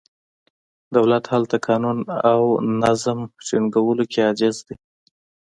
[0.95, 1.97] دولت هلته قانون
[2.31, 2.43] او
[2.83, 4.75] نظم ټینګولو کې عاجز دی.